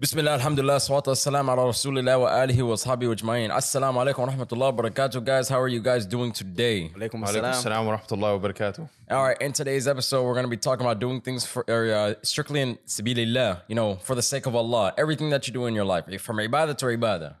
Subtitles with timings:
[0.00, 4.48] بسم الله الحمد لله والصلاة والسلام على رسول الله وآله وأصحابه أجمعين السلام عليكم ورحمة
[4.52, 7.52] الله وبركاته guys how are you guys doing today Alaikum Alaikum assalam.
[7.52, 8.88] assalam wa rahmatullahi wa barakatuh.
[9.10, 12.14] all right in today's episode we're going to be talking about doing things for uh,
[12.22, 15.74] strictly in sabilillah you know for the sake of Allah everything that you do in
[15.74, 17.34] your life from ibadah to ibadah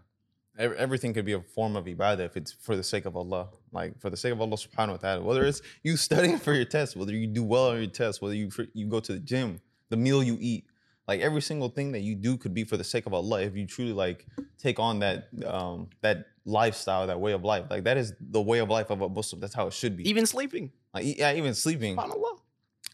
[0.58, 3.46] Ev- Everything could be a form of ibadah if it's for the sake of Allah.
[3.70, 5.22] Like for the sake of Allah subhanahu wa ta'ala.
[5.22, 8.34] Whether it's you studying for your test, whether you do well on your test, whether
[8.34, 10.64] you you go to the gym, the meal you eat.
[11.08, 13.56] like every single thing that you do could be for the sake of Allah if
[13.56, 14.26] you truly like
[14.58, 17.64] take on that um that lifestyle, that way of life.
[17.70, 19.40] Like that is the way of life of a Muslim.
[19.40, 20.08] That's how it should be.
[20.08, 20.70] Even sleeping.
[20.92, 21.96] Like, yeah, even sleeping.
[21.96, 22.38] SubhanAllah.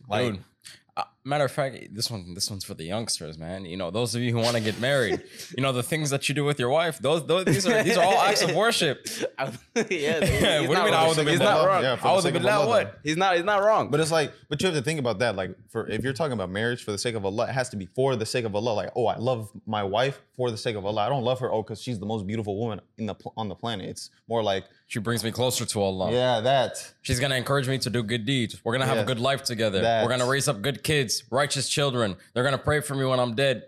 [0.09, 0.45] Like Dude,
[1.25, 3.65] matter of fact, this one this one's for the youngsters, man.
[3.65, 5.23] You know, those of you who want to get married,
[5.57, 7.97] you know, the things that you do with your wife, those those these are these
[7.97, 9.07] are all acts of worship.
[9.39, 10.77] yeah, what do you mean?
[10.77, 11.09] I wrong.
[11.09, 11.67] was a He's bit not wrong.
[11.67, 11.83] wrong.
[11.83, 12.99] Yeah, I was a sake of Allah, what?
[13.03, 13.37] He's not.
[13.37, 13.91] He's not wrong.
[13.91, 15.37] But it's like, but you have to think about that.
[15.37, 17.77] Like, for if you're talking about marriage for the sake of Allah, it has to
[17.77, 18.73] be for the sake of Allah.
[18.75, 21.03] Like, oh, I love my wife for the sake of Allah.
[21.03, 23.55] I don't love her oh because she's the most beautiful woman in the on the
[23.55, 23.89] planet.
[23.89, 26.13] It's more like, She brings me closer to Allah.
[26.13, 26.93] yeah, that.
[27.03, 28.61] She's gonna encourage me to do good deeds.
[28.65, 29.81] We're gonna have a good life together.
[29.83, 30.05] That.
[30.05, 32.17] We're gonna raise up good kids, righteous children.
[32.33, 33.65] They're gonna pray for me when I'm dead.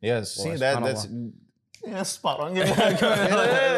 [0.00, 1.06] Yes, see that that's
[1.86, 2.56] yeah, spot on.
[2.56, 2.64] Yeah,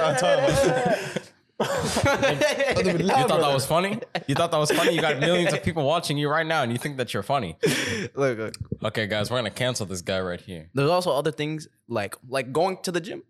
[0.07, 1.17] I'm talking about-
[1.59, 3.99] You thought that was funny?
[4.27, 4.95] You thought that was funny?
[4.95, 7.57] You got millions of people watching you right now, and you think that you're funny.
[8.15, 8.55] look, look.
[8.85, 10.69] Okay, guys, we're gonna cancel this guy right here.
[10.75, 13.23] There's also other things like like going to the gym,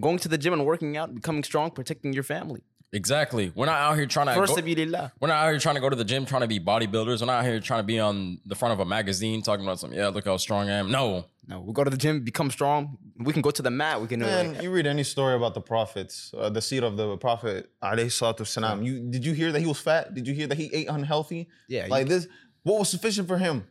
[0.00, 2.62] going to the gym and working out, becoming strong, protecting your family.
[2.92, 3.52] Exactly.
[3.54, 4.34] We're not out here trying to.
[4.34, 5.12] First go- of sabilillah.
[5.20, 7.20] we're not out here trying to go to the gym, trying to be bodybuilders.
[7.20, 9.78] We're not out here trying to be on the front of a magazine talking about
[9.78, 9.96] something.
[9.98, 10.90] Yeah, look how strong I am.
[10.90, 12.98] No, No, we go to the gym, become strong.
[13.18, 14.00] We can go to the mat.
[14.00, 14.20] We can.
[14.20, 17.70] Man, like, you read any story about the prophets, uh, the seerah of the prophet,
[17.82, 20.12] alayhi salatu wasalam, you did you hear that he was fat?
[20.14, 21.48] Did you hear that he ate unhealthy?
[21.68, 22.26] Yeah, you- like this.
[22.64, 23.66] What was sufficient for him?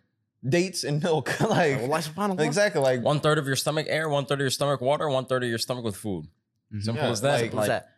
[0.47, 1.37] Dates and milk.
[1.57, 2.81] like Allah exactly.
[2.81, 5.43] Like one third of your stomach air, one third of your stomach water, one third
[5.43, 6.25] of your stomach with food.
[6.79, 7.41] Simple Yeah, as that.
[7.41, 7.89] like- What's that?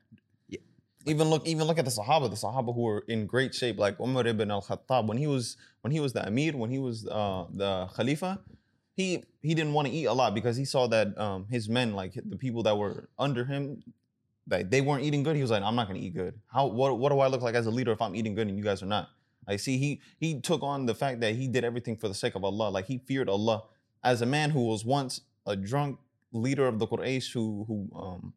[1.05, 3.99] Even look even look at the Sahaba, the Sahaba who were in great shape, like
[3.99, 7.45] Umar ibn al-Khattab when he was when he was the Amir, when he was uh,
[7.53, 8.39] the Khalifa,
[8.93, 11.93] he he didn't want to eat a lot because he saw that um, his men,
[11.93, 13.83] like the people that were under him,
[14.49, 15.35] like they weren't eating good.
[15.35, 16.39] He was like, I'm not gonna eat good.
[16.47, 18.57] How what what do I look like as a leader if I'm eating good and
[18.57, 19.09] you guys are not?
[19.47, 22.35] I see he he took on the fact that he did everything for the sake
[22.35, 22.69] of Allah.
[22.69, 23.63] Like he feared Allah
[24.03, 25.99] as a man who was once a drunk
[26.31, 28.33] leader of the Quraysh who who um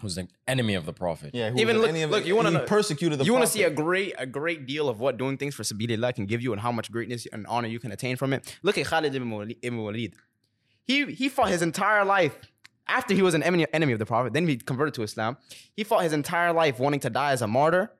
[0.00, 1.30] Who's an enemy of the prophet?
[1.34, 3.32] yeah who Even look- any of look, it- you wanna he know- persecuted the you
[3.32, 6.26] want to see a great a great deal of what doing things for sabilillah can
[6.26, 8.58] give you and how much greatness and honor you can attain from it.
[8.62, 10.14] Look at Khalid ibn Wali- ibn Walid.
[10.84, 12.36] He he fought his entire life
[12.86, 14.32] after he was an enemy, enemy of the prophet.
[14.34, 15.38] Then he converted to Islam.
[15.74, 17.90] He fought his entire life wanting to die as a martyr.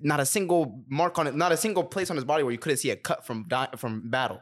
[0.00, 2.58] Not a single mark on it, not a single place on his body where you
[2.58, 4.40] couldn't see a cut from di- from battle.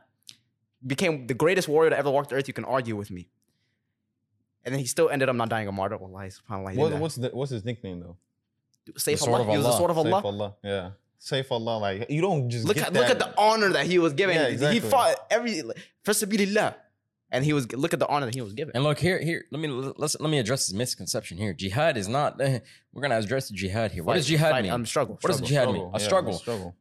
[0.86, 2.46] Became the greatest warrior to ever walk the earth.
[2.48, 3.28] You can argue with me.
[4.64, 5.96] And then he still ended up not dying a martyr.
[5.96, 6.76] Wallahi, subhanAllah.
[6.76, 8.16] What, what's the what's his nickname though?
[8.92, 9.40] Saif The sword Allah.
[9.42, 9.78] of He was the Allah.
[9.78, 10.22] sword of Saif Allah.
[10.24, 10.54] Allah.
[10.62, 10.90] Yeah.
[11.20, 11.78] Saif Allah.
[11.78, 14.36] Like you don't just Look get at look at the honor that he was given.
[14.36, 15.62] Yeah, He fought every
[16.02, 16.74] for sabilillah,
[17.30, 18.72] and he was look at the honor that he was given.
[18.74, 19.44] And look here, here.
[19.50, 21.52] Let me let's let me address this misconception here.
[21.54, 22.38] Jihad is not.
[22.92, 24.02] we're gonna address the jihad here.
[24.04, 24.72] What does jihad fight, mean?
[24.72, 25.18] Um, struggle.
[25.20, 25.48] What does struggle.
[25.48, 25.90] jihad mean?
[25.94, 26.32] A Yeah, struggle.
[26.34, 26.74] struggle.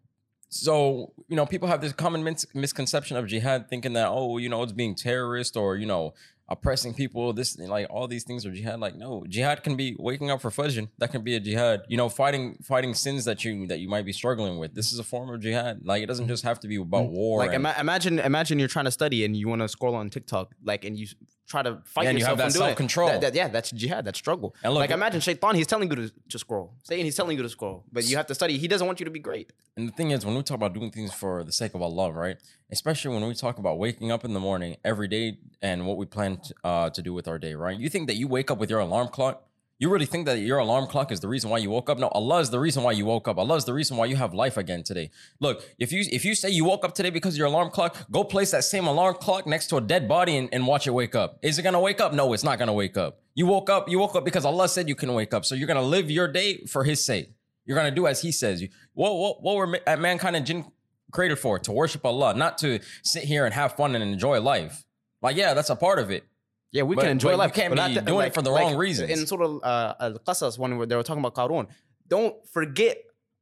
[0.50, 4.50] So you know, people have this common mis- misconception of jihad, thinking that oh, you
[4.50, 6.14] know, it's being terrorist or you know,
[6.50, 7.32] oppressing people.
[7.34, 8.80] This like all these things are jihad.
[8.80, 10.90] Like no, jihad can be waking up for fajr.
[10.98, 11.84] That can be a jihad.
[11.88, 14.74] You know, fighting fighting sins that you that you might be struggling with.
[14.74, 15.86] This is a form of jihad.
[15.86, 16.30] Like it doesn't mm.
[16.30, 17.12] just have to be about mm.
[17.12, 17.40] war.
[17.40, 20.10] Like and- ima- imagine, imagine you're trying to study and you want to scroll on
[20.10, 21.08] TikTok, like, and you
[21.50, 22.60] try to fight and you yourself have that it.
[22.60, 23.10] self-control.
[23.10, 24.06] That- that- yeah, that's jihad.
[24.06, 24.56] That's struggle.
[24.64, 26.74] And look- like imagine Shaitan, he's telling you to, to scroll.
[26.84, 28.58] Saying he's telling you to scroll, but you have to study.
[28.58, 29.52] He doesn't want you to be great.
[29.76, 32.12] And the thing is, when we talk about doing things for the sake of Allah,
[32.12, 32.38] right?
[32.72, 36.06] Especially when we talk about waking up in the morning every day and what we
[36.06, 37.78] plan to, uh, to do with our day, right?
[37.78, 39.44] You think that you wake up with your alarm clock?
[39.82, 41.98] You really think that your alarm clock is the reason why you woke up?
[41.98, 43.38] No, Allah is the reason why you woke up.
[43.38, 45.10] Allah is the reason why you have life again today.
[45.40, 48.26] Look, if you if you say you woke up today because your alarm clock, go
[48.26, 51.16] place that same alarm clock next to a dead body and, and watch it wake
[51.16, 51.40] up.
[51.42, 52.14] Is it gonna wake up?
[52.14, 53.22] No, it's not gonna wake up.
[53.36, 55.46] You woke up, you woke up because Allah said you can wake up.
[55.46, 57.32] So you're gonna live your day for His sake.
[57.66, 58.62] You're gonna do as He says.
[58.62, 60.66] You what what what were uh, mankind and jinn
[61.14, 61.58] created for?
[61.58, 64.84] To worship Allah, not to sit here and have fun and enjoy life.
[65.22, 66.26] Like yeah, that's a part of it.
[66.73, 67.55] Yeah, we But- can enjoy but you life.
[67.55, 69.11] can't but be not doing it for the wrong reasons.
[69.11, 71.69] In sort of uh, Al Qasas, when they were talking about Qarun,
[72.09, 72.99] don't forget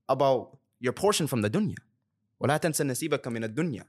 [0.09, 1.77] about your portion from the dunya.
[2.43, 3.85] وَلَا تَنْسَ نَصِيبَكَ مِنَ الدُّنْيا.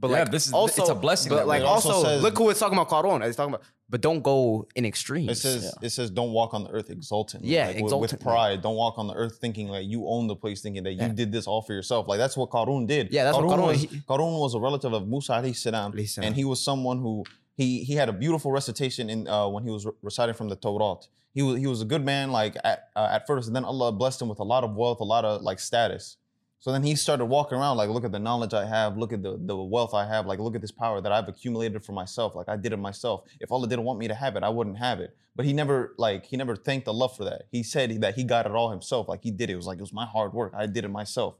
[0.00, 1.66] But Yeah, like this is- also, it's a blessing But that like way.
[1.66, 3.20] It also also, says- look who it's talking about Qarun.
[3.26, 5.28] It's talking about, but don't go in extremes.
[5.32, 7.44] It says it says don't walk on the earth exultant.
[7.44, 8.24] Yeah, like, with- with, exultantly.
[8.24, 8.62] pride.
[8.62, 11.08] Don't walk on the earth thinking like you own the place, thinking that you Yeah.
[11.08, 12.06] did this all for yourself.
[12.06, 13.08] Like that's what Qarun did.
[13.12, 13.80] Yeah, that's what Qarun Qarun- was.
[13.82, 16.28] he- Qarun was a relative of Musa alayhi salam, Alayhi salam.
[16.28, 17.24] and he was someone who
[17.55, 20.55] he he had a beautiful recitation in uh, when he was re- reciting from the
[20.55, 20.95] Torah.
[21.33, 23.91] He was he was a good man like at uh, at first, and then Allah
[23.91, 26.17] blessed him with a lot of wealth, a lot of like status.
[26.63, 29.21] So then he started walking around like, look at the knowledge I have, look at
[29.21, 32.35] the, the wealth I have, like look at this power that I've accumulated for myself.
[32.35, 33.23] Like I did it myself.
[33.41, 35.13] If Allah didn't want me to have it, I wouldn't have it.
[35.35, 37.47] But he never like he never thanked Allah for that.
[37.51, 39.09] He said that he got it all himself.
[39.09, 39.53] Like he did it.
[39.53, 40.53] It was like it was my hard work.
[40.55, 41.35] I did it myself.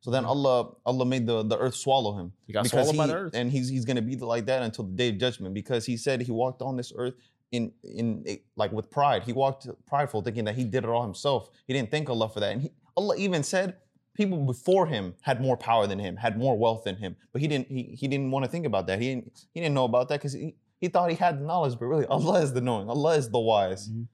[0.00, 2.32] So then Allah Allah made the, the earth swallow him.
[2.46, 3.34] He got Because swallowed by he- the earth.
[3.34, 6.22] And he's he's gonna be like that until the day of judgment because he said
[6.22, 7.14] he walked on this earth
[7.52, 8.24] in in
[8.56, 9.24] like with pride.
[9.24, 11.50] He walked prideful, thinking that he did it all himself.
[11.66, 12.52] He didn't thank Allah for that.
[12.52, 13.76] And he, Allah even said
[14.14, 17.16] people before him had more power than him, had more wealth than him.
[17.32, 19.00] But he didn't he, he didn't want to think about that.
[19.00, 21.78] He didn't he didn't know about that because he, he thought he had the knowledge,
[21.78, 22.88] but really Allah is the knowing.
[22.88, 23.90] Allah is the wise.
[23.90, 24.06] Mhm.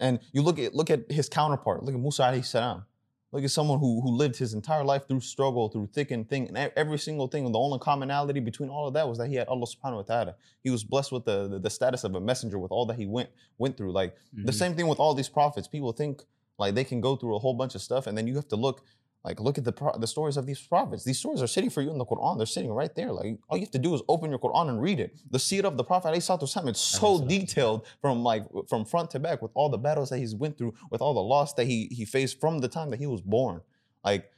[0.00, 1.84] And you look at look at his counterpart.
[1.84, 2.84] Look at Musa alayhi salam.
[3.32, 6.48] Look at someone who who lived his entire life through struggle, through thick and thin,
[6.54, 7.50] and every single thing.
[7.50, 10.34] The only commonality between all of that was that he had Allah subhanahu wa ta'ala.
[10.62, 13.06] He was blessed with the, the, the status of a messenger with all that he
[13.06, 13.92] went went through.
[13.92, 14.54] Like the Mhm.
[14.54, 15.66] same thing with all these prophets.
[15.66, 16.24] People think
[16.58, 18.56] like they can go through a whole bunch of stuff, and then you have to
[18.56, 18.84] look
[19.24, 21.04] like look at the pro- the stories of these prophets.
[21.04, 22.36] These stories are sitting for you in the Quran.
[22.38, 23.12] They're sitting right there.
[23.12, 25.16] Like all you have to do is open your Quran and read it.
[25.30, 29.40] The seerah of the Prophet wasalam, it's so detailed from like from front to back
[29.40, 32.04] with all the battles that he's went through, with all the loss that he he
[32.04, 33.60] faced from the time that he was born.
[34.04, 34.30] Like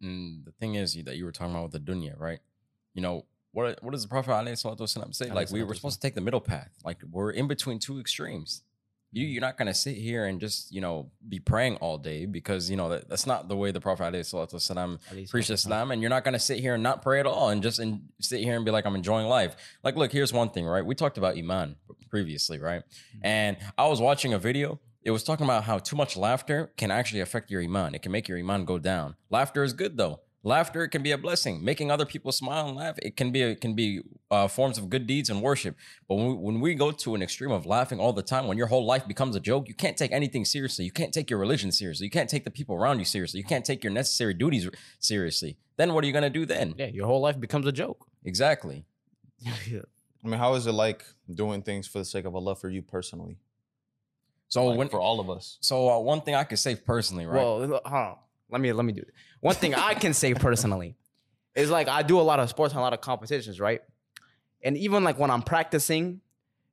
[0.00, 2.40] And the thing is that you were talking about with the dunya, right?
[2.94, 4.58] You know, what what does the Prophet
[5.14, 5.30] say?
[5.30, 6.70] Like we were supposed to take the middle path.
[6.84, 8.62] Like we're in between two extremes.
[9.12, 12.70] You you're not gonna sit here and just you know be praying all day because
[12.70, 16.24] you know that, that's not the way the Prophet ﷺ preached Islam, and you're not
[16.24, 18.70] gonna sit here and not pray at all and just and sit here and be
[18.70, 19.54] like I'm enjoying life.
[19.84, 20.84] Like, look, here's one thing, right?
[20.84, 21.76] We talked about iman
[22.08, 22.82] previously, right?
[23.22, 24.80] And I was watching a video.
[25.04, 27.94] It was talking about how too much laughter can actually affect your iman.
[27.94, 29.16] It can make your iman go down.
[29.30, 30.20] Laughter is good though.
[30.44, 31.64] Laughter can be a blessing.
[31.64, 34.00] Making other people smile and laugh, it can be it can be
[34.30, 35.76] uh, forms of good deeds and worship.
[36.08, 38.58] But when we, when we go to an extreme of laughing all the time, when
[38.58, 40.84] your whole life becomes a joke, you can't take anything seriously.
[40.84, 42.06] You can't take your religion seriously.
[42.06, 43.38] You can't take the people around you seriously.
[43.38, 44.68] You can't take your necessary duties
[44.98, 45.58] seriously.
[45.76, 46.74] Then what are you gonna do then?
[46.76, 48.06] Yeah, your whole life becomes a joke.
[48.24, 48.84] Exactly.
[49.46, 52.82] I mean, how is it like doing things for the sake of Allah for you
[52.82, 53.38] personally?
[54.48, 55.56] So Like, when for all of us.
[55.60, 57.36] so uh, one thing I could say personally, right?
[57.36, 58.16] Well, hold on.
[58.50, 59.08] Let me let me do it.
[59.42, 60.94] One thing I can say personally
[61.54, 63.82] is like I do a lot of sports and a lot of competitions, right?
[64.62, 66.20] And even like when I'm practicing,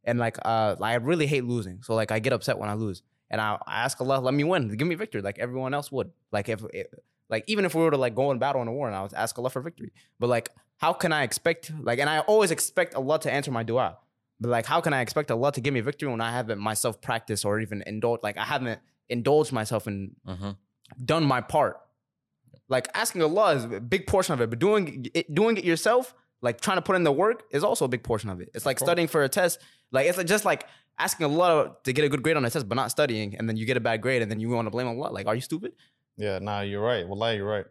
[0.03, 3.01] and like uh, I really hate losing, so like I get upset when I lose,
[3.31, 6.11] and I, I ask Allah, let me win, give me victory, like everyone else would.
[6.31, 6.87] Like if, if
[7.27, 9.01] like even if we were to like go and battle in a war, and I
[9.01, 12.51] would ask Allah for victory, but like how can I expect like, and I always
[12.51, 13.97] expect Allah to answer my du'a.
[14.39, 17.01] But like, how can I expect Allah to give me victory when I haven't myself
[17.01, 18.23] practiced or even indulged?
[18.23, 18.79] Like, I haven't
[19.09, 20.55] indulged myself in Mhm.
[21.03, 21.81] done my part.
[22.69, 26.13] Like asking Allah is a big portion of it, but doing it, doing it yourself,
[26.41, 28.49] like trying to put in the work, is also a big portion of it.
[28.53, 28.87] It's like course.
[28.87, 29.59] studying for a test.
[29.91, 30.67] Like it's just like
[30.99, 33.57] asking Allah to get a good grade on a test, but not studying, and then
[33.57, 35.11] you get a bad grade, and then you want to blame Allah.
[35.11, 35.73] Like, are you stupid?
[36.17, 37.07] Yeah, nah, you're right.
[37.07, 37.65] Wallahi, you're right.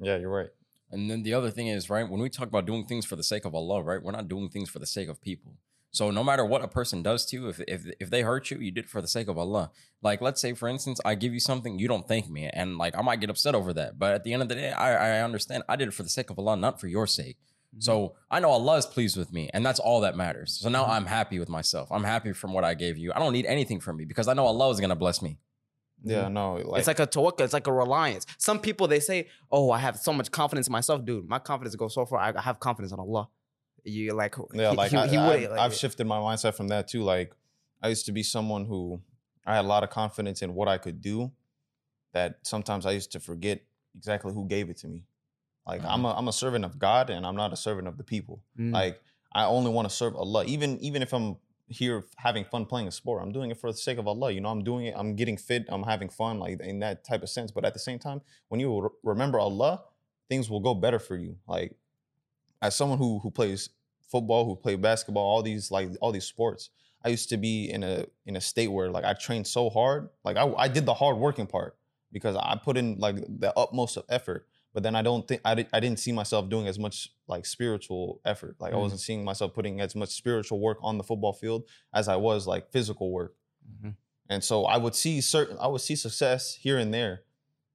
[0.00, 0.48] Yeah, you're right.
[0.90, 3.22] And then the other thing is, right, when we talk about doing things for the
[3.22, 5.54] sake of Allah, right, we're not doing things for the sake of people.
[5.92, 8.58] So no matter what a person does to you, if, if if they hurt you,
[8.58, 9.72] you did it for the sake of Allah.
[10.02, 12.96] Like let's say, for instance, I give you something, you don't thank me, and like
[12.96, 13.98] I might get upset over that.
[13.98, 16.08] But at the end of the day, I, I understand I did it for the
[16.08, 17.38] sake of Allah, not for your sake.
[17.38, 17.80] Mm-hmm.
[17.80, 20.58] So I know Allah is pleased with me, and that's all that matters.
[20.60, 20.92] So now mm-hmm.
[20.92, 21.90] I'm happy with myself.
[21.90, 23.12] I'm happy from what I gave you.
[23.12, 25.38] I don't need anything from me because I know Allah is gonna bless me.
[26.02, 27.40] Yeah, no, like, it's like a tawakkul.
[27.40, 28.26] It's like a reliance.
[28.38, 31.28] Some people they say, "Oh, I have so much confidence in myself, dude.
[31.28, 32.20] My confidence goes so far.
[32.20, 33.28] I I have confidence in Allah."
[33.84, 36.54] You like, yeah, he- like, he- I, he would- have like- I've shifted my mindset
[36.54, 37.02] from that too.
[37.02, 37.34] Like
[37.82, 39.00] I used to be someone who
[39.46, 41.32] I had a lot of confidence in what I could do.
[42.12, 43.62] That sometimes I used to forget
[43.96, 45.04] exactly who gave it to me.
[45.66, 48.02] Like I'm a I'm a servant of God, and I'm not a servant of the
[48.04, 48.42] people.
[48.58, 48.72] Mm.
[48.72, 49.00] Like
[49.32, 50.44] I only want to serve Allah.
[50.46, 51.36] Even even if I'm
[51.68, 54.32] here having fun playing a sport, I'm doing it for the sake of Allah.
[54.32, 54.94] You know, I'm doing it.
[54.96, 55.66] I'm getting fit.
[55.68, 57.52] I'm having fun, like in that type of sense.
[57.52, 59.84] But at the same time, when you re- remember Allah,
[60.28, 61.36] things will go better for you.
[61.46, 61.76] Like
[62.62, 63.70] as someone who who plays
[64.10, 66.70] football, who played basketball, all these like all these sports,
[67.04, 70.08] I used to be in a in a state where like I trained so hard.
[70.24, 71.76] Like I, I did the hard working part
[72.12, 74.46] because I put in like the utmost of effort.
[74.72, 77.44] But then I don't think I, did, I didn't see myself doing as much like
[77.44, 78.54] spiritual effort.
[78.60, 78.82] Like I Mm.
[78.82, 82.46] wasn't seeing myself putting as much spiritual work on the football field as I was
[82.46, 83.34] like physical work.
[83.68, 83.96] Mhm.
[84.28, 87.22] And so I would see certain I would see success here and there,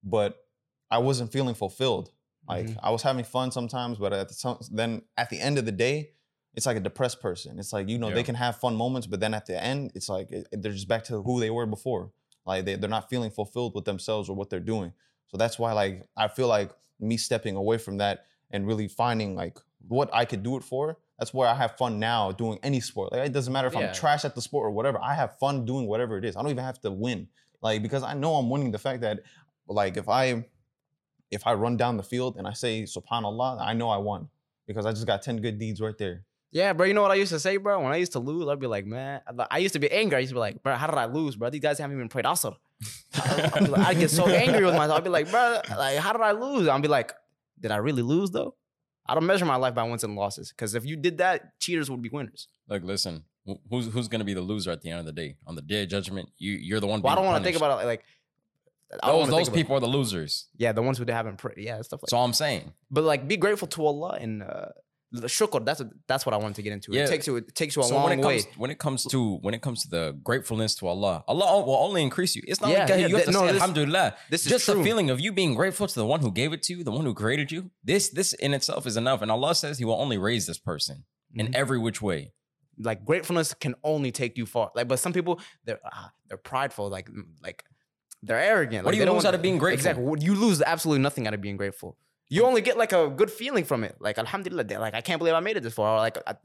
[0.04, 0.46] but
[0.90, 2.12] I wasn't feeling fulfilled.
[2.48, 2.78] Like Mhm.
[2.84, 5.72] I was having fun sometimes, but at the some, then at the end of the
[5.72, 6.12] day,
[6.54, 7.60] it's like a depressed person.
[7.60, 8.16] It's like you know Yeah.
[8.16, 10.88] they can have fun moments, but then at the end, it's like it- they're just
[10.88, 12.12] back to who they were before.
[12.46, 14.94] Like they they're not feeling fulfilled with themselves or what they're doing.
[15.28, 19.36] So that's why like I feel like me stepping away from that and really finding
[19.36, 20.98] like what I could do it for.
[21.18, 23.14] that's where I have fun now doing any sport.
[23.14, 23.88] Like it doesn't matter if Yeah.
[23.88, 25.00] I'm trash at the sport or whatever.
[25.02, 26.36] I have fun doing whatever it is.
[26.36, 27.30] I don't even have to win.
[27.62, 29.22] Like because I know I'm winning the fact that
[29.66, 30.46] like if I
[31.32, 34.30] if I run down the field and I say subhanallah, I know I won
[34.68, 36.24] because I just got 10 good deeds right there.
[36.52, 36.86] Yeah, bro.
[36.86, 37.82] You know what I used to say, bro?
[37.82, 40.16] When I used to lose, I'd be like, man, I- I used to be angry.
[40.18, 41.50] I used to be like, bro, how did I lose, bro?
[41.50, 42.56] These guys haven't even prayed Asr.
[43.16, 45.00] I'd, like- I'd get so angry with myself.
[45.00, 46.68] I'd be like, bro, like, how did I lose?
[46.68, 47.12] I'd be like,
[47.60, 48.56] did I really lose though?
[49.08, 51.92] I don't measure my life by wins and losses because if you did that, cheaters
[51.92, 52.48] would be winners.
[52.70, 53.24] Look, listen.
[53.70, 55.36] Who's who's gonna be the loser at the end of the day?
[55.46, 57.02] On the day of judgment, you you're the one.
[57.04, 58.04] Well, I don't want to think about it like.
[59.04, 59.30] Those.
[59.30, 60.48] Those about- people are the losers.
[60.58, 62.10] yeah, the ones who haven't prayed, yeah, stuff like.
[62.10, 64.68] So I'm saying, But like, be grateful to Allah and uh,
[65.12, 65.64] the shukr.
[65.66, 66.92] That's that's what I wanted to get into.
[66.94, 67.04] Yeah.
[67.04, 67.36] It takes you.
[67.38, 68.42] It takes you a so long when it way.
[68.44, 71.76] comes when it comes to when it comes to the gratefulness to Allah, Allah will
[71.88, 72.44] only increase you.
[72.48, 74.16] It's not Yeah, like yeah, you have th- to no, say this- Alhamdulillah.
[74.30, 76.62] this is just the feeling of you being grateful to the one who gave it
[76.64, 77.72] to you, the one who created you.
[77.84, 79.22] This this in itself is enough.
[79.22, 81.56] And Allah says He will only raise this person in Mhm.
[81.56, 82.32] every which way.
[82.78, 84.70] like gratefulness can only take you far.
[84.76, 87.08] Like, but some people they're ah, they're prideful, like
[87.42, 87.64] like
[88.26, 88.84] they're arrogant.
[88.86, 89.90] What like, do you lose out of being grateful?
[89.92, 90.26] Exactly.
[90.26, 91.98] You lose absolutely nothing out of being grateful.
[92.30, 93.96] You only get like a good feeling from it.
[94.00, 95.96] Like Alhamdulillah, like I can't believe I made it this far.
[95.96, 96.36] Or like I,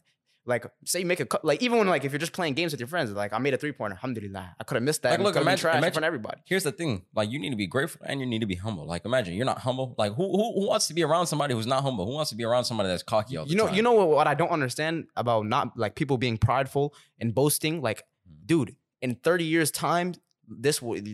[0.47, 1.45] like say you make a cut.
[1.45, 3.55] Like even when like if you're just playing games with your friends, like I made
[3.55, 3.95] a three pointer.
[3.97, 5.11] Alhamdulillah, I could have missed that.
[5.13, 6.41] Like, look, imagine- trash in imagine- of everybody.
[6.47, 8.87] Here's the thing: like you need to be grateful and you need to be humble.
[8.87, 9.95] Like imagine you're not humble.
[9.97, 12.05] Like who who, who wants to be around somebody who's not humble?
[12.07, 13.75] Who wants to be around somebody that's cocky all the You know, time?
[13.75, 17.81] you know what, what I don't understand about not like people being prideful and boasting.
[17.83, 18.35] Like, Hmm.
[18.47, 20.15] dude, in 30 years' time,
[20.51, 21.07] this would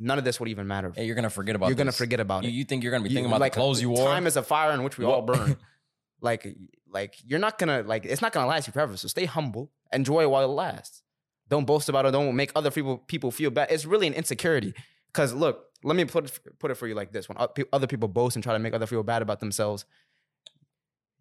[0.00, 0.92] none of this would even matter.
[0.96, 1.66] You're gonna forget about.
[1.68, 2.52] You're gonna forget about You, it.
[2.54, 4.06] you think you're gonna be You- thinking about like, the clothes you wore?
[4.08, 5.56] Time is a fire in which we What- all burn.
[6.20, 6.56] like,
[6.90, 8.96] like you're not gonna like it's not gonna last you forever.
[8.96, 11.02] So stay humble, enjoy it while it lasts.
[11.48, 12.10] Don't boast about it.
[12.12, 13.70] Don't make other people people feel bad.
[13.70, 14.74] It's really an insecurity.
[15.12, 17.38] Because look, let me put it, put it for you like this: when
[17.72, 19.84] other people boast and try to make other feel bad about themselves,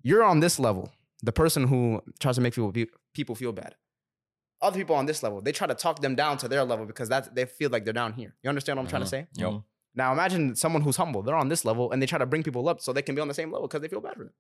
[0.04, 0.92] you're on this level.
[1.24, 2.74] The person who tries to make people
[3.14, 3.76] people feel bad.
[4.62, 7.10] Other people on this level, they try to talk them down to their level because
[7.10, 8.36] that they feel like they're down here.
[8.42, 9.10] You understand what I'm trying to Mhm.
[9.10, 9.28] say?
[9.36, 9.64] Yo, Mhm.
[9.96, 11.24] Now imagine someone who's humble.
[11.24, 13.22] They're on this level and they try to bring people up so they can be
[13.22, 14.16] on the same level because they feel better.
[14.16, 14.34] for them.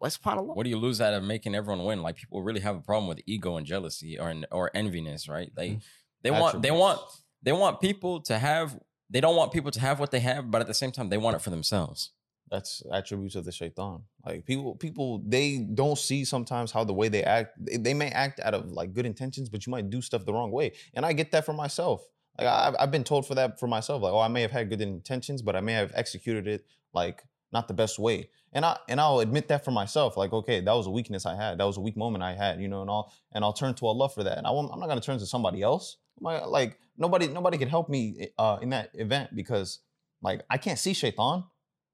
[0.00, 0.54] Let's subhanAllah.
[0.56, 2.00] what do you lose out of making everyone win?
[2.02, 5.52] Like people really have a problem with ego and jealousy or or enviness, right?
[5.54, 5.82] They Mm.
[6.22, 7.00] they want they want
[7.42, 8.78] they want people to have.
[9.10, 11.18] They don't want people to have what they have, but at the same time, they
[11.18, 12.12] want it for themselves.
[12.50, 14.02] That's attributes of the shaitan.
[14.26, 17.54] Like people, people they don't see sometimes how the way they act.
[17.64, 20.32] They, they may act out of like good intentions, but you might do stuff the
[20.32, 20.72] wrong way.
[20.94, 22.04] And I get that for myself.
[22.38, 24.02] Like I, I've been told for that for myself.
[24.02, 27.22] Like, oh, I may have had good intentions, but I may have executed it like
[27.52, 28.30] not the best way.
[28.52, 30.16] And I and I'll admit that for myself.
[30.16, 31.58] Like, okay, that was a weakness I had.
[31.58, 32.60] That was a weak moment I had.
[32.60, 34.38] You know, and I'll and I'll turn to Allah for that.
[34.38, 35.98] And I won't, I'm not gonna turn to somebody else.
[36.20, 39.78] Like nobody, nobody can help me uh, in that event because
[40.22, 41.44] like I can't see shaitan.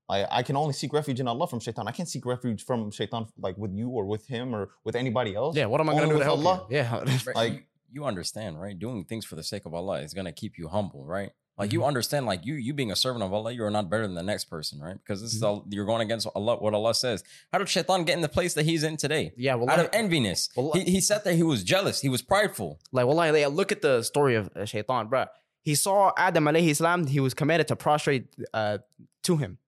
[0.08, 1.88] Like I can only seek refuge in Allah from shaitan.
[1.88, 5.34] I can't seek refuge from shaitan like with you or with him or with anybody
[5.34, 5.56] else.
[5.56, 6.66] Yeah, what am I gonna Only do to with help Allah?
[6.70, 6.76] you?
[6.76, 7.60] Yeah, Like- you,
[7.92, 8.78] you understand, right?
[8.78, 11.30] Doing things for the sake of Allah is gonna keep you humble, right?
[11.58, 11.72] Like Mm-hmm.
[11.80, 14.14] you understand, like you you being a servant of Allah, you are not better than
[14.14, 14.96] the next person, right?
[14.96, 15.46] Because this is Mm-hmm.
[15.46, 16.56] all you're going against Allah.
[16.56, 17.24] What Allah says.
[17.50, 19.32] How did Shaitan get in the place that he's in today?
[19.36, 19.54] yeah.
[19.56, 21.34] Well, Out of enviness, Wallah- he, he sat there.
[21.34, 22.00] He was jealous.
[22.00, 22.78] He was prideful.
[22.92, 25.26] like, wallahi, like, look at the story of uh, Shaitan, bruh.
[25.62, 27.06] He saw Adam alayhi salam.
[27.08, 28.78] He was commanded to prostrate uh,
[29.24, 29.58] to him,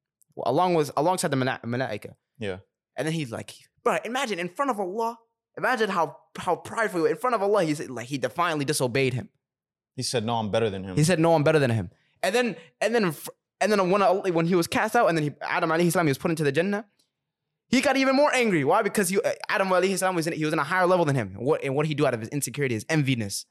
[0.47, 2.15] along with alongside the mana- malaika.
[2.39, 2.59] Yeah.
[2.97, 3.55] And then he's like,
[3.85, 5.19] bruh, imagine in front of Allah.
[5.57, 7.65] Imagine how how prideful in front of Allah.
[7.65, 9.29] He's like he defiantly disobeyed him.
[9.97, 11.91] He said, "No, I'm better than him." He said, "No, I'm better than him."
[12.23, 13.15] And then, and then,
[13.61, 14.01] and then when
[14.33, 16.45] when he was cast out, and then he, Adam alayhi salam, he was put into
[16.45, 16.87] the Jannah.
[17.67, 18.65] He got even more angry.
[18.65, 18.83] Why?
[18.83, 21.35] Because you, Adam alayhi salam was in, he was in a higher level than him.
[21.37, 23.45] What and what he do out of his insecurity, his enviness,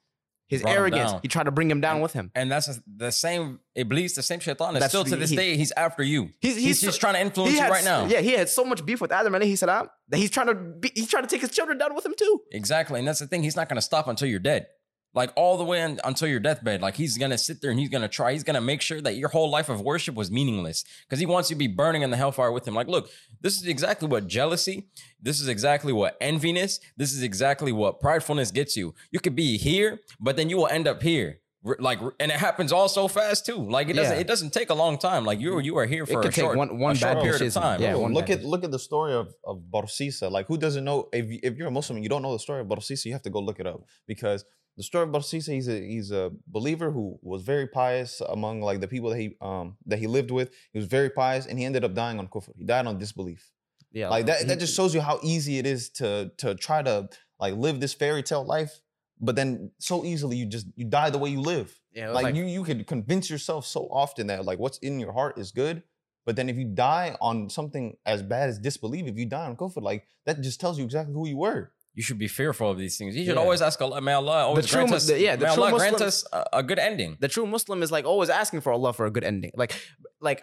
[0.48, 1.14] his Brought arrogance?
[1.22, 2.32] He tried to bring him down And- with him.
[2.36, 4.74] And that's the same Iblis, the same Shaitan.
[4.74, 6.30] That's still to this he- day, he's after you.
[6.40, 8.06] He's- He's, he's just so- trying to influence you had right now.
[8.08, 10.92] Yeah, he had so much beef with Adam alayhi salam that he's trying to be,
[10.96, 12.42] he's trying to take his children down with him too.
[12.52, 13.00] Exactly.
[13.00, 13.44] And that's the thing.
[13.44, 14.68] He's not going to stop until you're dead.
[15.14, 16.82] Like all the way un- until your deathbed.
[16.82, 18.34] Like he's going to sit there and he's going to try.
[18.34, 21.26] He's going to make sure that your whole life of worship was meaningless because he
[21.26, 22.76] wants you to be burning in the hellfire with him.
[22.76, 23.10] Like, look,
[23.42, 24.88] this is exactly what jealousy,
[25.20, 28.94] this is exactly what enviness, this is exactly what pridefulness gets you.
[29.10, 31.40] You could be here, but then you will end up here.
[31.80, 33.58] Like, and it happens all so fast too.
[33.58, 34.20] Like it doesn't, Yeah.
[34.22, 35.26] it doesn't take a long time.
[35.26, 37.42] Like you, you are here for could a take short, one- one a short period
[37.42, 37.82] of time.
[37.82, 40.30] Yeah, Bro, look at look at the story of of Barsisa.
[40.32, 41.10] Like, who doesn't know?
[41.12, 43.14] If you, if you're a Muslim and you don't know the story of Barsisa, you
[43.14, 44.46] have to go look it up because
[44.78, 48.80] the story of Barsisa, he's a he's a believer who was very pious among like
[48.80, 50.50] the people that he um that he lived with.
[50.74, 52.52] He was very pious, and he ended up dying on kufr.
[52.58, 53.52] He died on disbelief.
[53.92, 56.80] Yeah, Like that, he- that just shows you how easy it is to to try
[56.84, 58.74] to like live this fairy tale life,
[59.20, 61.70] but then so easily you just you die the way you live.
[61.94, 65.14] yeah, Like, like you you can convince yourself so often that like what's in your
[65.20, 65.82] heart is good,
[66.26, 69.56] but then if you die on something as bad as disbelief, if you die on
[69.56, 71.72] kufr, like that just tells you exactly who you were.
[71.98, 73.16] You should be fearful of these things.
[73.18, 73.42] You should Yeah.
[73.46, 75.78] always ask Allah, may Allah always true grant us, the- yeah, the may true Allah
[75.80, 77.12] grant us a, a good ending.
[77.20, 79.52] the true Muslim is like always asking for Allah for a good ending.
[79.62, 79.74] Like,
[80.22, 80.42] like,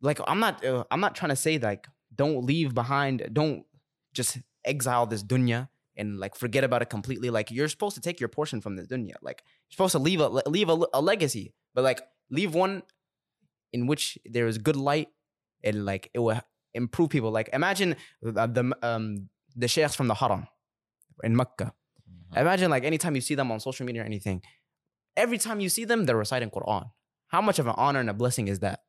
[0.00, 3.64] like I'm not, uh, I'm not trying to say like don't leave behind, don't
[4.14, 7.30] just exile this dunya and like forget about it completely.
[7.30, 9.14] Like you're supposed to take your portion from this dunya.
[9.22, 12.82] Like you're supposed to leave a leave a, a legacy, but like leave one
[13.72, 15.08] in which there is good light
[15.62, 16.40] and like it will
[16.74, 17.30] improve people.
[17.30, 20.46] Like imagine the the, um, the sheikhs from the Haram
[21.22, 21.72] in Mecca.
[22.10, 22.38] Mm-hmm.
[22.38, 24.42] Imagine like anytime you see them on social media or anything,
[25.16, 26.90] every time you see them, they're reciting Quran.
[27.28, 28.80] How much of an honor and a blessing is that?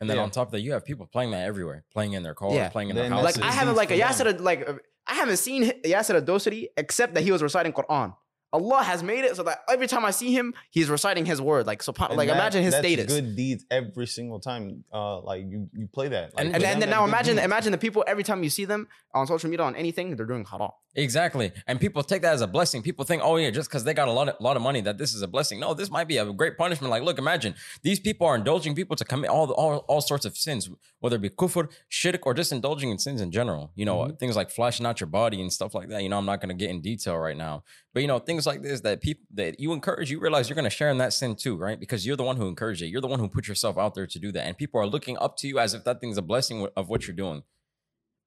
[0.00, 0.24] And then Yeah.
[0.24, 2.68] on top of that, you have people playing that everywhere, playing in their car, Yeah.
[2.68, 3.40] playing in Then their that's houses.
[3.42, 3.98] Like I haven't like a.
[3.98, 4.68] Yasser like
[5.06, 8.14] I haven't seen Yasser Dosari except that he was reciting Quran.
[8.52, 11.66] Allah has made it so that every time I see him, he's reciting his word.
[11.66, 13.06] Like subhan- And like that- imagine his that's status.
[13.06, 14.84] Good deeds every single time.
[14.92, 16.34] Uh, like you, you play that.
[16.34, 17.44] Like, And- And, and then now imagine deeds.
[17.44, 20.44] imagine the people every time you see them on social media on anything, they're doing
[20.44, 20.70] haram.
[20.98, 21.52] Exactly.
[21.66, 22.82] And people take that as a blessing.
[22.82, 24.96] People think, oh yeah, just because they got a lot of lot of money, that
[24.96, 25.60] this is a blessing.
[25.60, 26.90] No, this might be a great punishment.
[26.90, 30.24] Like, look, imagine these people are indulging people to commit all the, all, all sorts
[30.24, 33.72] of sins, whether it be kufr, shirk, or just indulging in sins in general.
[33.74, 34.16] You know, Mm-hmm.
[34.16, 36.02] things like flashing out your body and stuff like that.
[36.02, 37.62] You know, I'm not gonna get in detail right now.
[37.92, 40.68] But you know, things like this that people that you encourage, you realize you're gonna
[40.68, 41.78] share in that sin too, right?
[41.78, 42.88] Because you're the one who encouraged it.
[42.88, 44.46] You're the one who put yourself out there to do that.
[44.46, 47.06] And people are looking up to you as if that thing's a blessing of what
[47.06, 47.44] you're doing.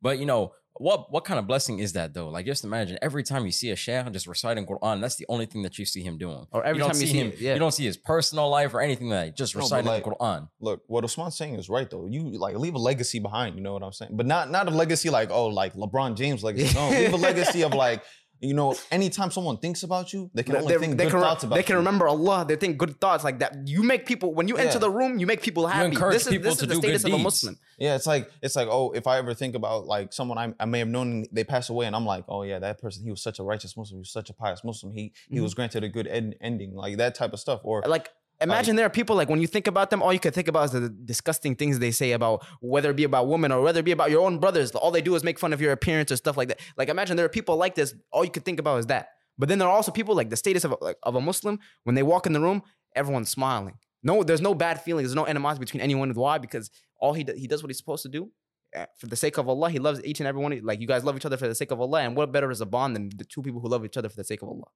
[0.01, 2.29] But you know, what what kind of blessing is that though?
[2.29, 5.45] Like just imagine every time you see a shaykh just reciting Quran, that's the only
[5.45, 6.47] thing that you see him doing.
[6.51, 7.53] Or every you time you see him, it, yeah.
[7.53, 9.37] you don't see his personal life or anything like that.
[9.37, 10.47] Just No, reciting like- the Quran.
[10.61, 12.05] Look, what Usman's saying is right though.
[12.05, 13.55] You like leave a legacy behind.
[13.55, 14.11] You know what I'm saying?
[14.13, 16.73] But not not a legacy like oh like LeBron James legacy.
[16.79, 18.01] No, leave a legacy of like
[18.41, 21.43] you know anytime someone thinks about you, they can only think they good can, thoughts
[21.43, 21.77] about they can you.
[21.79, 22.45] remember Allah.
[22.47, 23.67] They think good thoughts like that.
[23.67, 24.79] You make people when you enter Yeah.
[24.79, 25.87] the room, you make people happy.
[25.87, 27.23] encourage this is, people this to is the do good status of a deeds.
[27.23, 27.57] Muslim.
[27.77, 30.65] Yeah, it's like it's like oh, if I ever think about like someone I, I
[30.65, 33.21] may have known they pass away, and I'm like, oh yeah, that person he was
[33.21, 35.43] such a righteous Muslim, he was such a pious Muslim, he he Mhm.
[35.43, 37.61] was granted a good end, ending, like that type of stuff.
[37.63, 38.09] Or Like
[38.41, 40.65] imagine there are people like when you think about them, all you can think about
[40.65, 43.83] is the disgusting things they say about whether it be about women or whether it
[43.83, 44.71] be about your own brothers.
[44.71, 46.59] All they do is make fun of your appearance or stuff like that.
[46.77, 47.93] Like imagine there are people like this.
[48.11, 49.09] All you can think about is that.
[49.37, 51.59] But then there are also people like the status of a, like, of a Muslim
[51.83, 52.61] when they walk in the room,
[52.95, 53.75] everyone's smiling.
[54.03, 55.09] No, there's no bad feelings.
[55.09, 56.13] There's no animosity between anyone.
[56.13, 56.37] Why?
[56.37, 58.31] Because all he do, he does what he's supposed to do.
[58.75, 60.57] uh, For the sake of Allah, he loves each and every one.
[60.63, 62.61] Like you guys love each other for the sake of Allah, and what better is
[62.61, 64.67] a bond than the two people who love each other for the sake of Allah?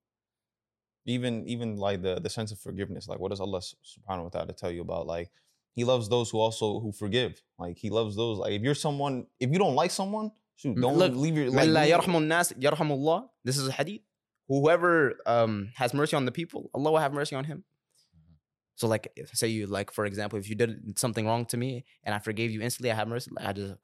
[1.06, 4.54] even even like the the sense of forgiveness like what does allah subhanahu wa ta'ala
[4.54, 5.30] tell you about like
[5.76, 9.26] he loves those who also who forgive like he loves those like if you're someone
[9.39, 13.28] if you don't like someone shoot don't Look, leave your like nas, yarhamullah.
[13.44, 14.02] this is a hadith
[14.48, 18.34] whoever um has mercy on the people allah will have mercy on him mm-hmm.
[18.76, 22.16] so like say you like for example if you did something wrong to me and
[22.16, 23.76] i forgave you instantly i have mercy i just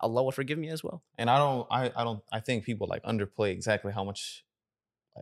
[0.00, 1.02] Allah will forgive me as well.
[1.16, 4.44] And I don't, I, I don't, I think people like underplay exactly how much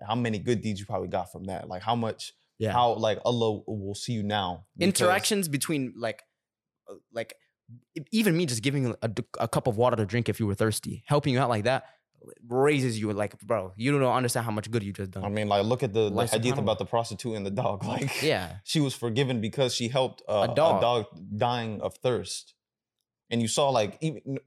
[0.06, 2.72] how many good deeds you probably got from that like how much Yeah.
[2.72, 6.22] how like allah will see you now Interactions between like,
[6.90, 7.35] uh, like
[8.12, 11.02] even me just giving a, a, cup of water to drink if you were thirsty,
[11.06, 11.85] helping you out like that
[12.48, 13.12] raises you.
[13.12, 15.82] Like, bro, you don't understand how much good you just done i mean like look
[15.82, 18.56] at the, the Like, hadith about the prostitute and the dog like Yeah.
[18.64, 20.78] she was forgiven because she helped uh, A dog.
[20.78, 21.04] a dog
[21.37, 22.54] dying of thirst.
[23.30, 24.38] And you saw like even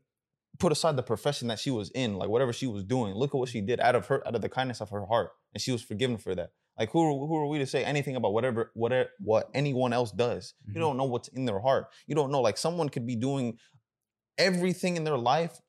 [0.57, 3.38] put aside the profession that she was in, like whatever she was doing, look at
[3.38, 5.71] what she did out of her out of the kindness of her heart, and she
[5.71, 6.51] was forgiven for that.
[6.77, 10.53] Like who who are we to say anything about whatever whatever what anyone else does?
[10.69, 10.75] Mhm.
[10.75, 11.88] You don't know what's in their heart.
[12.07, 13.57] You don't know like someone could be doing
[14.38, 15.59] everything in their life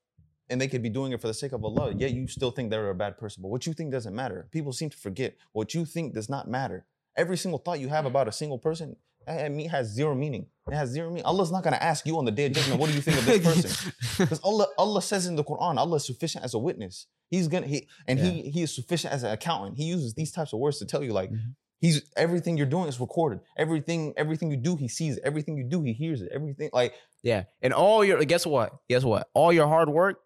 [0.49, 1.93] and they could be doing it for the sake of Allah.
[1.97, 3.43] Yet you still think they're a bad person.
[3.43, 4.49] But what you think doesn't matter.
[4.51, 6.87] People seem to forget what you think does not matter.
[7.17, 10.47] Every single thought you have about a single person eh, me- has zero meaning.
[10.69, 11.25] It has zero meaning.
[11.25, 13.27] Allah's not gonna ask you on the day of judgment, what do you think of
[13.27, 13.93] this person?
[14.19, 17.07] Because Allah, Allah says in the Quran, Allah is sufficient as a witness.
[17.31, 19.77] He's gonna he and he he is sufficient as an accountant.
[19.79, 21.55] He uses these types of words to tell you like Mhm.
[21.81, 23.41] he's everything you're doing is recorded.
[23.57, 25.17] Everything everything you do, he sees.
[25.17, 25.23] it.
[25.25, 26.31] Everything you do, he hears it.
[26.35, 27.45] Everything like Yeah.
[27.63, 28.73] And all your guess what?
[28.89, 29.29] Guess what?
[29.35, 30.19] All your hard work,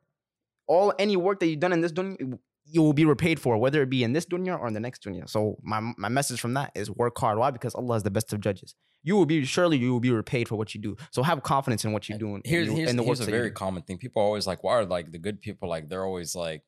[0.66, 3.82] all any work that you've done in this dunya, you will be repaid for, whether
[3.82, 5.28] it be in this dunya or in the next dunya.
[5.28, 7.36] So my my message from that is work hard.
[7.38, 7.50] Why?
[7.50, 8.74] Because Allah is the best of judges.
[9.02, 10.96] You will be surely you will be repaid for what you do.
[11.10, 12.40] So have confidence in what you're doing.
[12.46, 13.98] Here's in, here's, in the here's a very common thing.
[13.98, 16.62] People are always like, why are like the good people like they're always like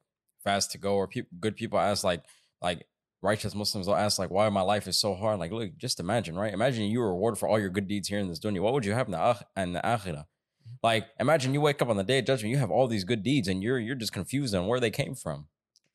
[0.46, 2.22] fast to go, or people good people ask like
[2.62, 2.86] like
[3.22, 5.38] righteous Muslims will ask like, why my life is so hard?
[5.40, 6.52] Like, look, just imagine, right?
[6.52, 8.60] Imagine you were rewarded for all your good deeds here in this dunya.
[8.60, 10.26] What would you have in the akh- in the akhirah?
[10.82, 13.22] Like, imagine you wake up on the day of judgment, you have all these good
[13.22, 15.48] deeds, and you're you're just confused on where they came from.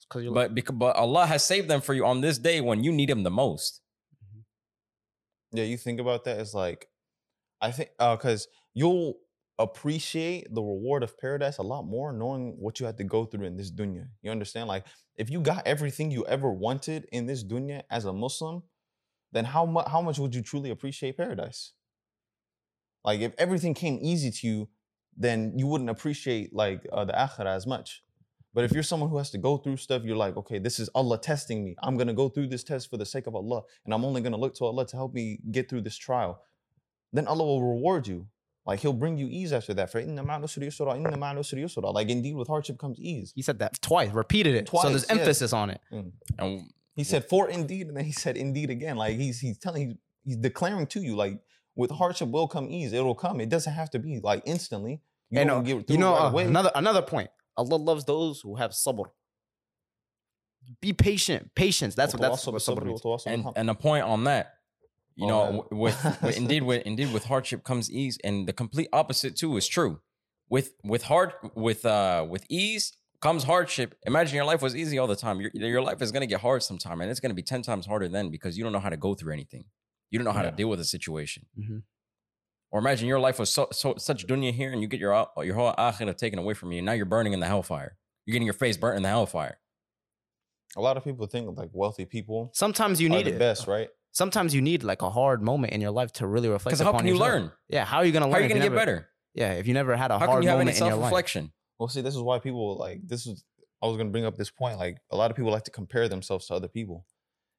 [0.08, 2.84] Because you're But because but Allah has saved them for you on this day when
[2.84, 3.82] you need Him the most.
[5.54, 6.40] Yeah, you think about that.
[6.40, 6.88] It's like,
[7.62, 9.18] I think, uh, cause you'll,
[9.63, 13.45] appreciate the reward of paradise a lot more knowing what you had to go through
[13.45, 14.08] in this dunya.
[14.21, 14.67] You understand?
[14.67, 18.63] Like if you got everything you ever wanted in this dunya as a Muslim,
[19.32, 21.74] then how much how much would you truly appreciate paradise?
[23.04, 24.69] Like if everything came easy to you,
[25.17, 28.04] then you wouldn't appreciate like uh, the akhirah as much.
[28.54, 30.89] But if you're someone who has to go through stuff, you're like, okay, this is
[30.93, 31.76] Allah testing me.
[31.82, 34.38] I'm gonna go through this test for the sake of Allah, and I'm only gonna
[34.38, 36.41] look to Allah to help me get through this trial.
[37.13, 38.28] Then Allah will reward you.
[38.65, 39.91] Like he'll bring you ease after that.
[39.91, 41.93] For inna ma'al usri yusra, inna ma'al usri yusra.
[41.93, 43.34] Like indeed, with hardship comes ease.
[43.36, 44.67] He said that twice, repeated it.
[44.67, 45.82] Twice, so there's emphasis on it.
[45.91, 46.12] Mm.
[46.38, 48.97] And he said for indeed, and then he said indeed again.
[48.97, 51.39] Like he's he's telling he's, he's declaring to you like
[51.76, 52.93] with hardship will come ease.
[52.93, 53.41] It'll come.
[53.41, 55.02] It doesn't have to be like instantly.
[55.32, 57.30] You and uh, you know right uh, another another point.
[57.58, 59.06] Allah loves those who have sabr.
[60.82, 61.50] Be patient.
[61.56, 61.95] Patience.
[61.95, 63.26] That's what that's what sabr means.
[63.26, 64.54] And, and a point on that
[65.15, 65.62] you Oh, know man.
[65.71, 69.67] with, with indeed with indeed with hardship comes ease and the complete opposite too is
[69.67, 70.00] true
[70.50, 75.08] with with hard with uh with ease comes hardship imagine your life was easy all
[75.08, 77.36] the time your, your life is going to get hard sometime and it's going to
[77.36, 79.65] be 10 times harder then because you don't know how to go through anything
[80.10, 80.50] you don't know how Yeah.
[80.52, 81.84] to deal with a situation Mhm.
[82.71, 85.56] or imagine your life was so, so such dunya here and you get your your
[85.56, 88.45] whole akhirah taken away from you and now you're burning in the hellfire you're getting
[88.52, 89.58] your face burnt in the hellfire
[90.78, 93.39] A lot of people think like wealthy people Sometimes you are need the it.
[93.39, 93.89] best, right?
[94.12, 96.78] Sometimes you need like a hard moment in your life to really reflect.
[96.78, 97.32] because how can you yourself.
[97.32, 98.34] learn Yeah, how are you gonna learn?
[98.34, 100.26] how are you going to get never- better Yeah, if you never had a how
[100.28, 101.02] hard can you have any moment in your life.
[101.04, 103.43] self-reflection Well, see, this is why people like this is.
[103.84, 104.78] I was gonna bring up this point.
[104.78, 107.04] Like a lot of people like to compare themselves to other people,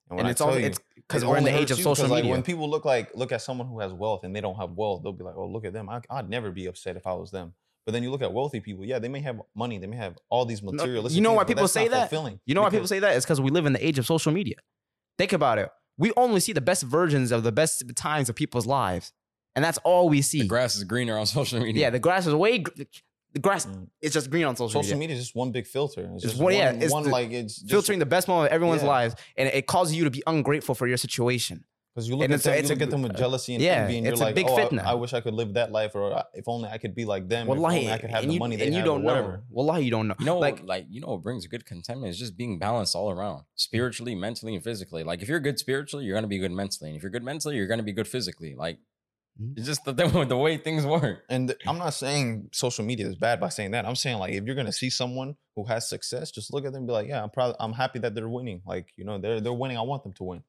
[0.06, 1.98] when And I it's all it's because we're in the age of hurts you 'cause,
[1.98, 2.32] social like, media.
[2.32, 5.02] When people look like look at someone who has wealth and they don't have wealth,
[5.02, 5.88] they'll be like, "Oh, look at them.
[5.88, 8.60] I, I'd never be upset if I was them." But then you look at wealthy
[8.60, 8.84] people.
[8.84, 9.78] Yeah, they may have money.
[9.78, 11.16] They may have all these materialistic.
[11.16, 12.12] you know why but people say that?
[12.46, 13.16] You know why people say that?
[13.16, 14.56] It's because we live in the age of social media.
[15.18, 15.68] Think about it.
[15.98, 19.12] We only see the best versions of the best times of people's lives,
[19.54, 20.40] and that's all we see.
[20.42, 22.64] the grass is greener on social media yeah, the grass is way.
[23.34, 23.88] The grass Mm.
[24.02, 24.88] is just green on social, media.
[24.88, 25.08] Social media.
[25.08, 26.02] media is just one big filter.
[26.02, 28.28] It's, It's just one- one, yeah, it's one the- like it's just, filtering the best
[28.28, 28.88] moment of everyone's Yeah.
[28.88, 31.64] lives, and it causes you to be ungrateful for your situation.
[31.94, 33.62] Because you look And at it's them, it's you a at them with jealousy and
[33.62, 35.52] yeah, envy, and it's you're a like, big oh, I- I, wish I could live
[35.54, 37.42] that life, or uh, if only I could be like them.
[37.42, 39.02] if Wallahi, only I could have the you, money they and you have, or don't
[39.02, 39.08] know.
[39.08, 39.42] whatever.
[39.50, 40.14] Wallahi, you don't know.
[40.18, 42.96] You know, like like like you know, what brings good contentment is just being balanced
[42.96, 45.04] all around, spiritually, mentally, and physically.
[45.04, 47.56] Like if you're good spiritually, you're gonna be good mentally, and if you're good mentally,
[47.56, 48.54] you're gonna be good physically.
[48.56, 48.78] Like
[49.40, 49.56] Mhm.
[49.58, 51.24] it's just the, the way things work.
[51.30, 53.86] And I'm not saying social media is bad by saying that.
[53.86, 56.80] I'm saying like if you're gonna see someone who has success, just look at them
[56.80, 57.54] and be like, yeah, I'm proud.
[57.60, 58.62] I'm happy that they're winning.
[58.66, 59.76] Like you know, they're they're winning.
[59.78, 60.42] I want them to win.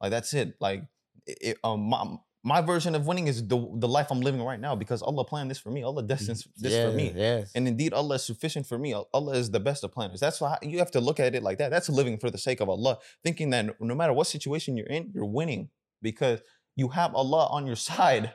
[0.00, 0.54] Like that's it.
[0.60, 0.84] Like
[1.26, 4.74] it, um, my, my version of winning is the the life I'm living right now
[4.74, 5.82] because Allah planned this for me.
[5.82, 7.12] Allah destined this for me.
[7.14, 7.52] Yes.
[7.54, 8.94] And indeed, Allah is sufficient for me.
[9.12, 10.20] Allah is the best of planners.
[10.20, 11.70] That's why you have to look at it like that.
[11.70, 15.10] That's living for the sake of Allah, thinking that no matter what situation you're in,
[15.14, 16.40] you're winning because
[16.76, 18.34] you have Allah on your side.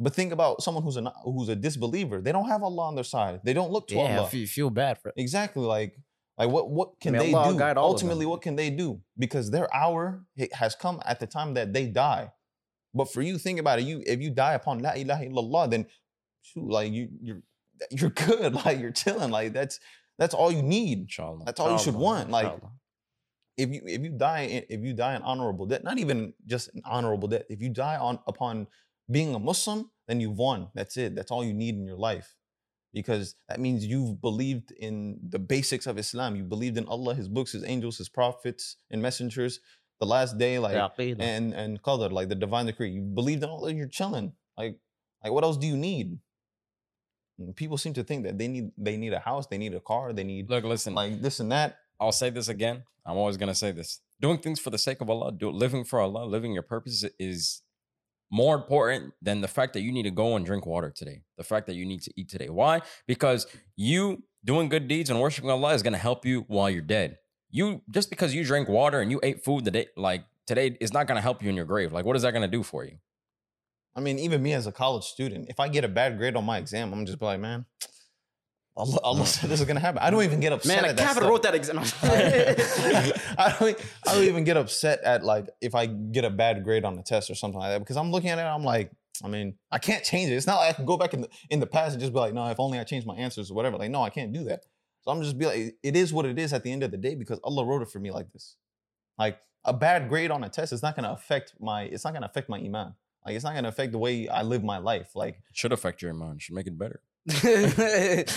[0.00, 2.20] But think about someone who's a who's a disbeliever.
[2.20, 3.40] They don't have Allah on their side.
[3.44, 4.26] They don't look to yeah, Allah.
[4.26, 5.14] I feel, feel bad for it.
[5.16, 5.62] Exactly.
[5.62, 5.96] Like,
[6.38, 7.58] like what what can they Allah do?
[7.58, 7.90] guide all.
[7.92, 9.00] Ultimately, what can they do?
[9.18, 12.32] Because their hour has come at the time that they die.
[12.92, 13.82] But for you, think about it.
[13.86, 15.86] You if you die upon La ilaha illallah, then
[16.42, 17.42] shoot, like you you're
[17.90, 18.54] you're good.
[18.64, 19.30] Like you're chilling.
[19.30, 19.78] Like that's
[20.18, 21.00] that's all you need.
[21.02, 21.44] Inshallah.
[21.44, 22.30] That's all you should want.
[22.30, 22.72] Like inshallah.
[23.56, 26.74] if you if you die in- if you die an honorable death, not even just
[26.74, 27.42] an honorable death.
[27.48, 28.66] If you die on upon
[29.10, 30.68] being a Muslim, then you've won.
[30.74, 31.14] That's it.
[31.14, 32.34] That's all you need in your life.
[32.94, 36.36] Because that means you've believed in the basics of Islam.
[36.36, 39.60] You believed in Allah, His books, His angels, His prophets, and messengers,
[40.00, 42.90] the last day, like and and qadr, like the divine decree.
[42.90, 44.32] You believed in Allah, you're chilling.
[44.56, 44.78] Like,
[45.22, 46.18] like what else do you need?
[47.40, 49.80] Mm, people seem to think that they need they need a house, they need a
[49.80, 50.94] car, they need Look, listen.
[50.94, 51.78] like this and that.
[52.00, 52.84] I'll say this again.
[53.06, 54.00] I'm always gonna say this.
[54.20, 57.62] Doing things for the sake of Allah, do, living for Allah, living your purpose is
[58.34, 61.22] more important than the fact that you need to go and drink water today.
[61.36, 62.48] The fact that you need to eat today.
[62.48, 62.82] Why?
[63.06, 67.18] Because you doing good deeds and worshiping Allah is gonna help you while you're dead.
[67.52, 71.06] You just because you drank water and you ate food today, like today is not
[71.06, 71.92] gonna help you in your grave.
[71.92, 72.96] Like, what is that gonna do for you?
[73.94, 76.44] I mean, even me as a college student, if I get a bad grade on
[76.44, 77.66] my exam, I'm just like, man,
[78.76, 80.00] Allah, Allah said this is gonna happen.
[80.02, 80.76] I don't even get upset.
[80.76, 81.78] Man, a at that kafir wrote that exam.
[82.02, 83.78] I don't.
[84.06, 87.02] I don't even get upset at like if I get a bad grade on a
[87.02, 88.42] test or something like that because I'm looking at it.
[88.42, 88.90] I'm like,
[89.22, 90.34] I mean, I can't change it.
[90.34, 92.18] It's not like I can go back in the in the past and just be
[92.18, 93.78] like, no, if only I changed my answers or whatever.
[93.78, 94.64] Like, no, I can't do that.
[95.02, 96.96] So I'm just be like, it is what it is at the end of the
[96.96, 98.56] day because Allah wrote it for me like this.
[99.18, 101.82] Like a bad grade on a test is not gonna affect my.
[101.82, 102.94] It's not gonna affect my iman.
[103.24, 105.14] Like it's not gonna affect the way I live my life.
[105.14, 106.40] Like It should affect your iman.
[106.40, 107.00] Should make it better.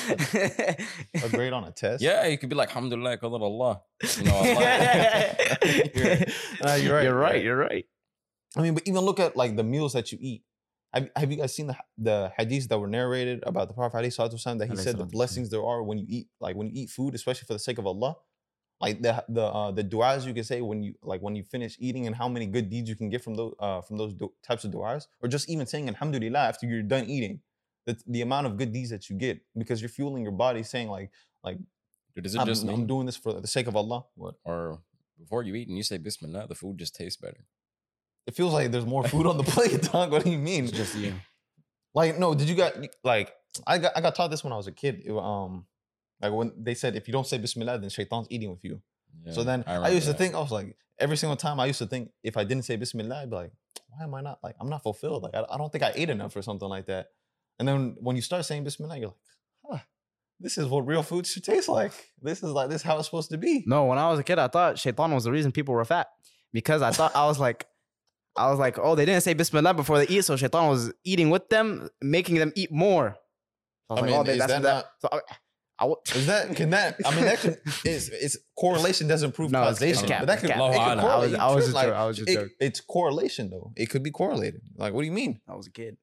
[1.24, 2.02] a grade on a test.
[2.02, 3.82] Yeah, you could be like, Alhamdulillah, call Allah.
[4.18, 4.46] You know, Allah.
[5.96, 6.26] You're-
[6.62, 7.04] Nah, you're right.
[7.04, 7.44] You're right.
[7.44, 7.86] You're right.
[8.56, 10.44] I mean, but even look at like the meals that you eat.
[10.94, 14.16] Have, have you guys seen the the hadiths that were narrated about the Prophet alayhi
[14.18, 16.68] salatu wasalam that he said the salatu blessings there are when you eat like when
[16.68, 18.16] you eat food, especially for the sake of Allah?
[18.80, 21.76] Like the the uh, the du'as you can say when you like when you finish
[21.80, 24.32] eating and how many good deeds you can get from those uh, from those du-
[24.48, 27.42] types of du'as, or just even saying Alhamdulillah after you're done eating,
[27.88, 30.90] the the amount of good deeds that you get because you're fueling your body, saying
[30.90, 31.10] like
[31.44, 31.58] like
[32.14, 32.74] Dude, is it I'm, just me?
[32.74, 34.04] I'm doing this for the sake of Allah.
[34.16, 34.36] What?
[34.44, 34.80] or
[35.18, 37.44] before you eat and you say Bismillah, the food just tastes better.
[38.28, 40.12] It feels like there's more food on the plate, dog.
[40.12, 40.66] What do you mean?
[40.66, 41.14] It's just you.
[41.96, 42.74] Like, no, did you got
[43.04, 43.34] like
[43.66, 45.02] I got I got taught this when I was a kid.
[45.06, 45.66] It, um
[46.22, 48.82] like when they said if you don't say Bismillah, then shaitan's eating with you.
[49.32, 51.80] so then I, remember used to think, I was like, every single time I used
[51.80, 53.52] to think if I didn't say Bismillah, I'd be like,
[53.90, 55.24] why am I not like I'm not fulfilled?
[55.24, 57.08] Like I, I don't think I ate enough or something like that.
[57.60, 59.08] And then when you start saying Bismillah, you're
[59.70, 59.86] like, huh,
[60.40, 61.92] this is what real food should taste like.
[62.22, 63.64] This is like this is how it's supposed to be.
[63.66, 66.08] No, when I was a kid, I thought shaitan was the reason people were fat
[66.54, 67.66] because I thought I was like,
[68.36, 71.32] I was like, oh, they didn't say Bismillah before they eat, so shaitan was eating
[71.32, 73.16] with them, making them eat more.
[73.90, 75.20] I was mean, oh, they- is that's that not So I,
[75.80, 79.82] I is that can that I mean that can it's correlation doesn't prove No, it's-
[79.82, 80.20] it's causation.
[80.20, 80.78] but that could, it could A'lam.
[80.80, 81.40] I was- correlate.
[81.40, 82.50] I was just like, joking, I was just it-.
[82.60, 83.72] It's correlation though.
[83.76, 84.62] It could be correlated.
[84.76, 85.40] Like what do you mean?
[85.48, 85.98] I was a kid.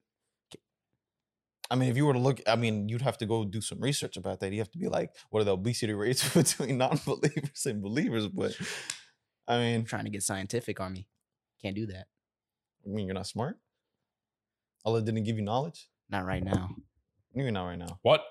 [1.71, 3.81] I mean, if you were to look, I mean, you'd have to go do some
[3.81, 4.53] research about that.
[4.53, 8.29] You have to be like, what are the obesity rates between non-believers and believers?
[8.29, 8.57] But
[9.49, 11.09] I mean, trying to get scientific on me.
[11.63, 12.07] Can't do that.
[12.85, 13.59] I mean, you're not smart.
[14.85, 15.89] Allah didn't give you knowledge.
[16.11, 16.71] Not right now.
[17.35, 17.99] Maybe not right now.
[18.03, 18.23] What?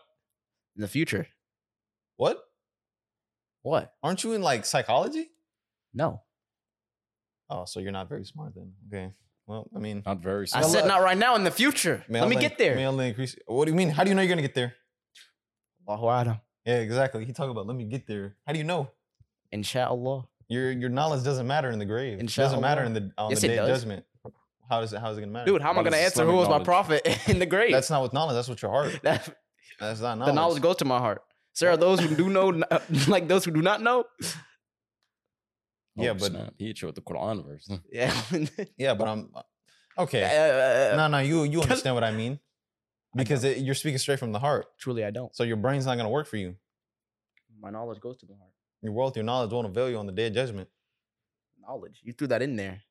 [0.76, 1.28] In the future.
[2.18, 2.40] What?
[3.64, 3.94] What?
[4.04, 5.32] Aren't you in like psychology?
[5.94, 6.22] No.
[7.50, 8.74] Oh, so you're not very smart then.
[8.88, 9.12] Okay.
[9.48, 10.48] Well, I mean, Not very.
[10.48, 10.64] soon.
[10.64, 11.36] I said not right now.
[11.36, 12.04] In the future.
[12.08, 12.76] may Let me Allah- get there.
[12.76, 13.36] May Allah increase.
[13.46, 13.90] What do you mean?
[13.90, 14.74] How do you know you're gonna get there?
[15.88, 16.42] Allahu A'lam.
[16.66, 17.26] Yeah, exactly.
[17.26, 18.36] He talking about let me get there.
[18.48, 18.90] How do you know?
[19.52, 20.26] Inshallah.
[20.48, 22.20] Your your knowledge doesn't matter in the grave.
[22.20, 23.80] It doesn't matter in the on Yes, the it day of does.
[23.82, 24.06] judgment.
[24.70, 25.00] How does it?
[25.00, 25.46] How is it gonna matter?
[25.52, 26.66] Dude, how am I What going to is answer Islamic who was my knowledge?
[26.66, 27.72] prophet in the grave?
[27.72, 28.36] That's not with knowledge.
[28.36, 28.98] That's with your heart.
[29.04, 29.28] That-
[29.80, 30.32] That's not knowledge.
[30.32, 31.22] the knowledge goes to my heart.
[31.54, 32.48] Sir, those who do know,
[33.08, 34.06] like those who do not know?
[35.96, 36.54] Yeah, Oh, but- snap.
[36.58, 37.70] he hit you with the Quran verse.
[37.92, 38.14] Yeah.
[38.78, 39.30] Yeah, but I'm
[39.98, 40.24] okay.
[40.24, 42.40] Uh, No, no, you you understand what I mean
[43.16, 44.66] because it, you're speaking straight from the heart.
[44.80, 45.36] Truly, I don't.
[45.36, 46.56] So your brain's not gonna work for you.
[47.62, 48.52] My knowledge goes to my heart.
[48.82, 50.68] Your wealth, your knowledge won't avail you on the day of judgment.
[51.62, 52.00] Knowledge.
[52.04, 52.82] You threw that in there.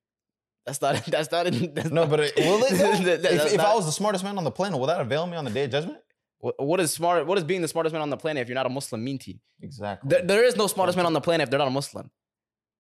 [0.65, 1.05] That's not.
[1.07, 1.47] That's not.
[1.49, 2.71] In, that's No, not- but it, will it?
[2.71, 5.01] That- that- if that's if I was the smartest man on the planet, will that
[5.01, 5.99] avail me on the day of judgment?
[6.39, 7.27] What- what is smart?
[7.27, 9.19] What is being the smartest man on the planet if you're not a Muslim mean
[9.19, 9.39] to you?
[9.61, 10.09] Exactly.
[10.09, 12.11] There, there is no smartest man on the planet if they're not a Muslim.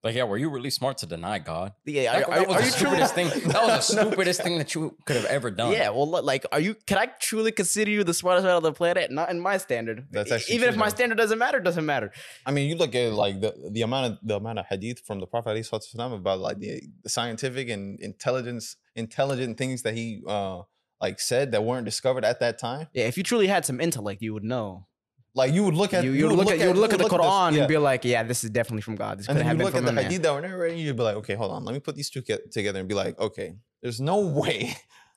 [0.04, 1.74] Like, yeah, were you really smart to deny God?
[1.84, 2.96] Yeah, That, are, that was are the you truly?
[3.06, 3.28] stupidest thing.
[3.52, 5.72] That was the stupidest thing that you could have ever done.
[5.72, 6.74] Yeah, well, like, are you?
[6.88, 9.12] Can I truly consider you the smartest man on the planet?
[9.12, 10.06] Not in my standard.
[10.10, 10.94] That's actually even true, if my though.
[10.96, 12.10] standard doesn't matter, doesn't matter.
[12.44, 15.20] I mean, you look at like the, the amount of the amount of hadith from
[15.20, 19.94] the Prophet alayhi salatu wasalam about like the, the scientific and intelligence intelligent things that
[19.94, 20.62] he uh
[21.00, 22.88] like said that weren't discovered at that time.
[22.92, 24.86] Yeah, if you truly had some intellect, you would know.
[25.34, 27.04] Like you would look at you, you would look, at you would look at the
[27.04, 27.60] this- Quran yeah.
[27.60, 29.18] and be like, yeah, this is definitely from God.
[29.18, 30.04] This and could then have you been look at from the a man.
[30.04, 32.20] hadith that were narrated, you'd be like, okay, hold on, let me put these two
[32.22, 34.76] ke- together and be like, okay, there's no way,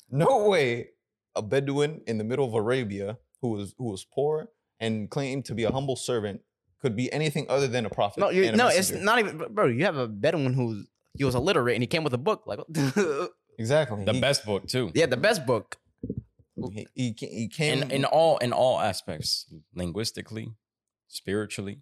[0.10, 0.90] no way
[1.36, 4.48] a Bedouin in the middle of Arabia who was who was poor
[4.80, 6.40] and claimed to be a humble servant
[6.82, 8.20] could be anything other than a prophet.
[8.22, 9.66] No, you and a no, it's not even, bro.
[9.68, 12.60] You have a Bedouin who's he was illiterate and he came with a book, like
[13.60, 14.92] exactly The He- best book too.
[14.94, 15.78] yeah, the best book.
[16.74, 20.50] He, he, ca- he came In in all in all aspects, linguistically,
[21.08, 21.82] spiritually,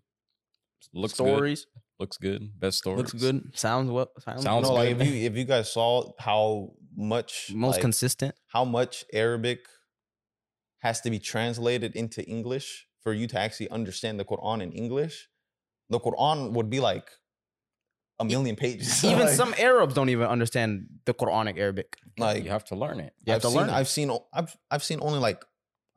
[0.93, 1.27] looks good.
[1.27, 1.67] stories
[1.99, 2.59] Looks good.
[2.59, 2.97] Best stories.
[2.97, 6.71] looks good, sounds well, sounds, Sounds no, like if you if you guys saw how
[6.95, 8.35] much most like, consistent.
[8.47, 9.59] how much Arabic
[10.79, 15.29] has to be translated into English for you to actually understand the Quran in English,
[15.89, 17.07] the Quran would be like
[18.23, 19.03] a million pages.
[19.11, 20.69] Even Like- some Arabs don't even understand
[21.05, 21.89] the Quranic Arabic.
[22.17, 23.13] like you have to learn it.
[23.25, 23.69] You have I've to seen, learn.
[23.69, 23.73] it.
[23.79, 25.41] I've seen o- I've I've seen only like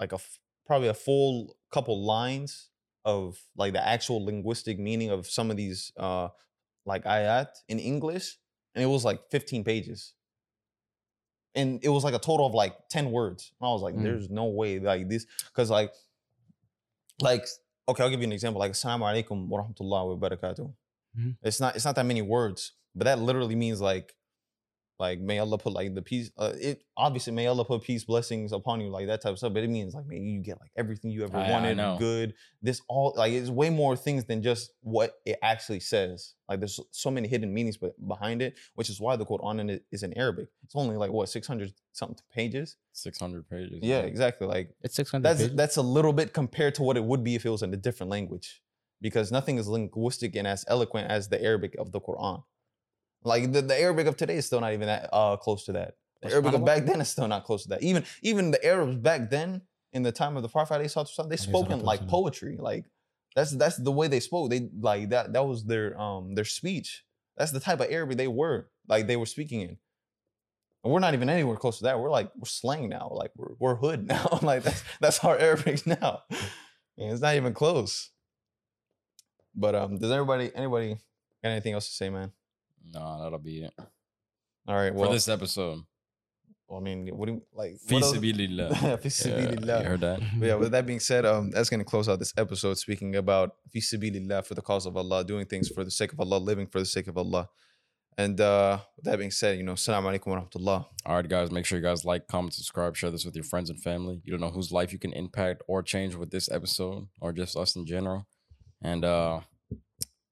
[0.02, 2.70] like a f- probably a full couple lines
[3.04, 6.28] of like the actual linguistic meaning of some of these uh
[6.84, 8.26] like ayat in English,
[8.74, 10.14] and it was like 15 pages.
[11.54, 13.50] And it was like a total of like 10 words.
[13.60, 14.02] And I was like, Mm.
[14.02, 15.92] there's no way like this, because like
[17.20, 17.44] like
[17.88, 18.58] okay, I'll give you an example.
[18.60, 20.72] Like Assalamu alaikum wa rahmatullahi wa barakatuh.
[21.18, 21.36] Mhm.
[21.42, 24.14] It's not it's not that many words, but that literally means like
[24.98, 26.30] like may Allah put like the peace.
[26.38, 29.52] Uh, it obviously may Allah put peace blessings upon you, like that type of stuff.
[29.52, 31.96] But it means like maybe you get like everything you ever I- I wanted, know.
[31.98, 32.32] good.
[32.62, 36.32] This all like it's way more things than just what it actually says.
[36.48, 39.68] Like there's so many hidden meanings be- behind it, which is why the Quran in
[39.68, 40.48] it is in Arabic.
[40.64, 42.76] It's only like what six hundred something pages.
[42.92, 43.80] Six hundred pages.
[43.82, 44.46] Yeah, exactly.
[44.46, 45.56] Like It's six hundred that's pages.
[45.56, 47.76] that's a little bit compared to what it would be if it was in a
[47.76, 48.62] different language,
[49.00, 52.42] because nothing is linguistic and as eloquent as the Arabic of the Quran.
[53.24, 55.94] Like the, the Arabic of today is still not even that uh, close to that.
[56.22, 57.82] The Arabic of back then is still not close to that.
[57.82, 61.80] Even even the Arabs back then, in the time of the Prophet, they spoke in
[61.80, 62.56] like poetry.
[62.58, 62.86] Like
[63.34, 64.50] that's that's the way they spoke.
[64.50, 67.04] They like that that was their um their speech.
[67.36, 69.76] That's the type of Arabic they were like they were speaking in.
[70.84, 71.98] And we're not even anywhere close to that.
[71.98, 73.10] We're like we're slang now.
[73.12, 74.38] Like we're we're hood now.
[74.42, 76.22] like that's that's our Arabic now.
[76.98, 78.10] And it's not even close.
[79.56, 80.94] But um, does everybody anybody
[81.42, 82.32] got anything else to say, man?
[82.92, 83.72] No, that'll be it
[84.68, 84.94] All right.
[84.94, 85.80] Well, for this episode.
[86.74, 87.78] I mean, what do you like?
[87.88, 88.76] What else- sabilillah.
[88.76, 89.82] Fi Yeah, sabilillah.
[89.82, 90.20] you heard that?
[90.38, 93.54] But yeah, with that being said, um, that's gonna close out this episode speaking about
[93.72, 96.66] fi sabilillah for the cause of Allah, doing things for the sake of Allah, living
[96.66, 97.48] for the sake of Allah.
[98.18, 100.86] And uh with that being said, you know, Assalamu alaikum wa rahmatullah.
[101.06, 103.70] All right, guys, make sure you guys like, comment, subscribe, share this with your friends
[103.70, 104.20] and family.
[104.24, 107.56] You don't know whose life you can impact or change with this episode or just
[107.56, 108.26] us in general.
[108.82, 109.40] And uh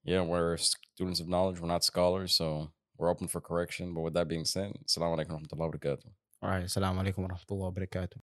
[0.04, 3.94] yeah, we're students of knowledge, we're not scholars, so we're open for correction.
[3.94, 6.06] But with that being said, Assalamu alaikum wa rahmatullahi wa barakatuh.
[6.42, 6.64] All right.
[6.64, 8.12] Assalamu alaikum wa rahmatullahi wa barakatuh.